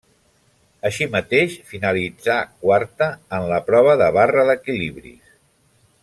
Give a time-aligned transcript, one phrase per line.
[0.89, 3.09] Així mateix finalitzà quarta
[3.39, 5.29] en la prova de barra d'equilibris.